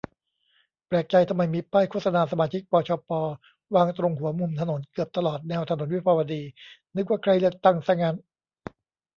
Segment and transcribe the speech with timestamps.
[0.87, 3.09] แปลกใจทำไมมีป้ายโฆษณาสมาชิก ปชป
[3.75, 6.41] วางตรงหัวมุมถนนเกือบตลอดแนวถนนวิภาวดี
[6.95, 8.15] นึกว่าใกล้เลือกตั้งซะงั้น